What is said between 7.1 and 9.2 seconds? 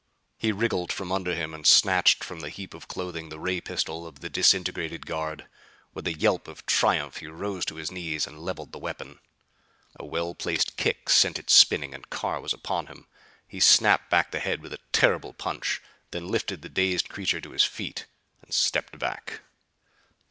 he rose to his knees and leveled the weapon.